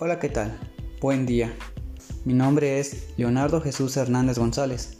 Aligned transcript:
Hola, 0.00 0.20
¿qué 0.20 0.28
tal? 0.28 0.56
Buen 1.00 1.26
día. 1.26 1.52
Mi 2.24 2.32
nombre 2.32 2.78
es 2.78 3.08
Leonardo 3.16 3.60
Jesús 3.60 3.96
Hernández 3.96 4.38
González. 4.38 4.98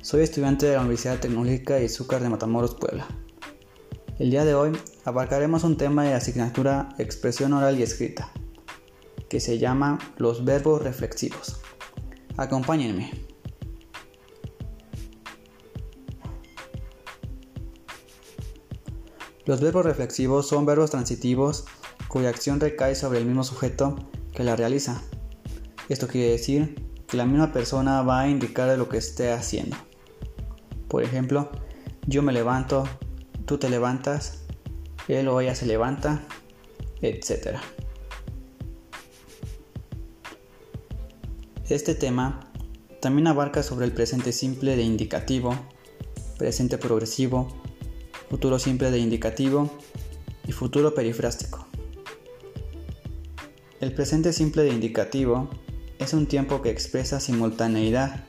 Soy 0.00 0.22
estudiante 0.22 0.64
de 0.64 0.76
la 0.76 0.80
Universidad 0.80 1.20
Tecnológica 1.20 1.74
de 1.74 1.84
Izúcar 1.84 2.22
de 2.22 2.30
Matamoros, 2.30 2.74
Puebla. 2.74 3.06
El 4.18 4.30
día 4.30 4.46
de 4.46 4.54
hoy 4.54 4.72
abarcaremos 5.04 5.62
un 5.62 5.76
tema 5.76 6.04
de 6.04 6.14
asignatura 6.14 6.88
expresión 6.96 7.52
oral 7.52 7.78
y 7.78 7.82
escrita, 7.82 8.32
que 9.28 9.40
se 9.40 9.58
llama 9.58 9.98
los 10.16 10.42
verbos 10.42 10.80
reflexivos. 10.80 11.60
Acompáñenme. 12.38 13.12
Los 19.44 19.60
verbos 19.60 19.84
reflexivos 19.84 20.48
son 20.48 20.64
verbos 20.64 20.92
transitivos 20.92 21.66
cuya 22.08 22.30
acción 22.30 22.58
recae 22.58 22.94
sobre 22.94 23.18
el 23.18 23.26
mismo 23.26 23.44
sujeto 23.44 23.96
que 24.32 24.44
la 24.44 24.56
realiza. 24.56 25.02
Esto 25.88 26.06
quiere 26.06 26.30
decir 26.30 26.74
que 27.06 27.16
la 27.16 27.26
misma 27.26 27.52
persona 27.52 28.02
va 28.02 28.20
a 28.20 28.28
indicar 28.28 28.76
lo 28.78 28.88
que 28.88 28.98
esté 28.98 29.32
haciendo. 29.32 29.76
Por 30.88 31.02
ejemplo, 31.02 31.50
yo 32.06 32.22
me 32.22 32.32
levanto, 32.32 32.84
tú 33.46 33.58
te 33.58 33.68
levantas, 33.68 34.44
él 35.08 35.28
o 35.28 35.40
ella 35.40 35.54
se 35.54 35.66
levanta, 35.66 36.22
etc. 37.02 37.58
Este 41.68 41.94
tema 41.94 42.52
también 43.00 43.26
abarca 43.26 43.62
sobre 43.62 43.86
el 43.86 43.92
presente 43.92 44.32
simple 44.32 44.76
de 44.76 44.82
indicativo, 44.82 45.54
presente 46.38 46.78
progresivo, 46.78 47.48
futuro 48.28 48.58
simple 48.58 48.90
de 48.90 48.98
indicativo 48.98 49.70
y 50.46 50.52
futuro 50.52 50.94
perifrástico. 50.94 51.69
El 53.80 53.94
presente 53.94 54.34
simple 54.34 54.62
de 54.62 54.74
indicativo 54.74 55.48
es 55.98 56.12
un 56.12 56.26
tiempo 56.26 56.60
que 56.60 56.68
expresa 56.68 57.18
simultaneidad 57.18 58.26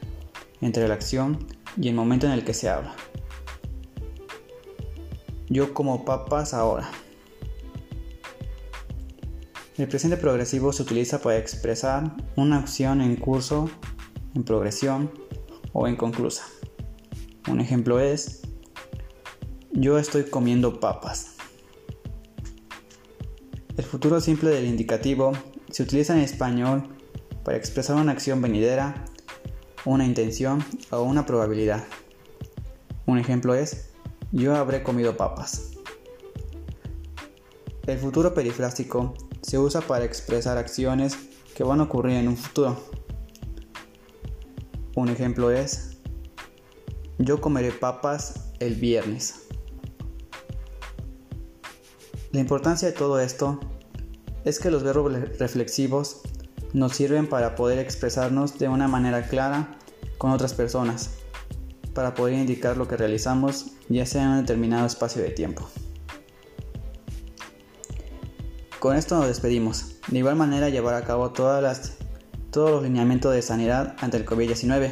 entre 0.62 0.88
la 0.88 0.94
acción 0.94 1.46
y 1.76 1.90
el 1.90 1.94
momento 1.94 2.26
en 2.26 2.32
el 2.32 2.46
que 2.46 2.54
se 2.54 2.70
habla. 2.70 2.96
Yo 5.50 5.74
como 5.74 6.06
papas 6.06 6.54
ahora. 6.54 6.90
El 9.78 9.90
presente 9.90 10.16
progresivo 10.16 10.72
se 10.72 10.84
utiliza 10.84 11.22
para 11.22 11.38
expresar 11.38 12.16
una 12.38 12.58
acción 12.58 13.02
en 13.02 13.18
curso, 13.18 13.70
en 14.34 14.44
progresión 14.44 15.12
o 15.74 15.86
en 15.86 15.98
conclusa. 15.98 16.46
Un 17.50 17.60
ejemplo 17.60 18.00
es, 18.00 18.44
yo 19.74 19.98
estoy 19.98 20.24
comiendo 20.24 20.80
papas. 20.80 21.41
El 23.77 23.86
futuro 23.86 24.19
simple 24.19 24.50
del 24.50 24.66
indicativo 24.66 25.31
se 25.69 25.83
utiliza 25.83 26.14
en 26.14 26.19
español 26.19 26.89
para 27.45 27.58
expresar 27.58 27.95
una 27.95 28.11
acción 28.11 28.41
venidera, 28.41 29.05
una 29.86 30.05
intención 30.05 30.64
o 30.89 31.03
una 31.03 31.25
probabilidad. 31.25 31.86
Un 33.05 33.17
ejemplo 33.17 33.55
es, 33.55 33.92
yo 34.33 34.55
habré 34.55 34.83
comido 34.83 35.16
papas. 35.16 35.72
El 37.88 37.97
futuro 37.97 38.33
perifrástico 38.33 39.14
se 39.42 39.58
usa 39.58 39.80
para 39.80 40.03
expresar 40.03 40.58
acciones 40.58 41.17
que 41.55 41.64
van 41.64 41.80
a 41.80 41.83
ocurrir 41.83 42.17
en 42.17 42.27
un 42.27 42.38
futuro. 42.38 42.77
Un 44.95 45.08
ejemplo 45.08 45.49
es, 45.49 45.97
yo 47.17 47.39
comeré 47.39 47.72
papas 47.72 48.52
el 48.59 48.75
viernes. 48.75 49.47
La 52.31 52.39
importancia 52.39 52.87
de 52.87 52.93
todo 52.93 53.19
esto 53.19 53.59
es 54.45 54.59
que 54.59 54.71
los 54.71 54.83
verbos 54.83 55.11
reflexivos 55.37 56.21
nos 56.71 56.93
sirven 56.95 57.27
para 57.27 57.55
poder 57.55 57.77
expresarnos 57.80 58.58
de 58.58 58.69
una 58.69 58.87
manera 58.87 59.27
clara 59.27 59.77
con 60.17 60.31
otras 60.31 60.53
personas, 60.53 61.09
para 61.93 62.15
poder 62.15 62.36
indicar 62.36 62.77
lo 62.77 62.87
que 62.87 62.95
realizamos 62.95 63.71
ya 63.89 64.05
sea 64.05 64.23
en 64.23 64.30
un 64.30 64.39
determinado 64.42 64.87
espacio 64.87 65.21
de 65.21 65.31
tiempo. 65.31 65.67
Con 68.80 68.95
esto 68.95 69.17
nos 69.17 69.27
despedimos. 69.27 69.98
De 70.08 70.19
igual 70.19 70.37
manera 70.37 70.69
llevar 70.69 70.95
a 70.95 71.03
cabo 71.03 71.31
todas 71.31 71.61
las, 71.61 71.98
todos 72.49 72.71
los 72.71 72.83
lineamientos 72.83 73.33
de 73.33 73.42
sanidad 73.42 73.95
ante 73.99 74.15
el 74.15 74.25
COVID-19, 74.25 74.92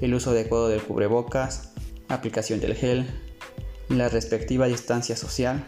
el 0.00 0.14
uso 0.14 0.30
adecuado 0.30 0.68
del 0.68 0.82
cubrebocas, 0.82 1.74
aplicación 2.08 2.58
del 2.58 2.74
gel, 2.74 3.06
la 3.90 4.08
respectiva 4.08 4.66
distancia 4.66 5.14
social, 5.14 5.66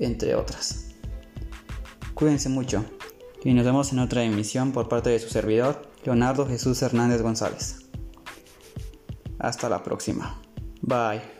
entre 0.00 0.34
otras. 0.34 0.88
Cuídense 2.14 2.48
mucho 2.48 2.84
y 3.44 3.54
nos 3.54 3.64
vemos 3.64 3.92
en 3.92 4.00
otra 4.00 4.24
emisión 4.24 4.72
por 4.72 4.88
parte 4.88 5.10
de 5.10 5.18
su 5.18 5.28
servidor, 5.28 5.82
Leonardo 6.04 6.46
Jesús 6.46 6.82
Hernández 6.82 7.22
González. 7.22 7.86
Hasta 9.38 9.68
la 9.68 9.82
próxima. 9.82 10.40
Bye. 10.82 11.39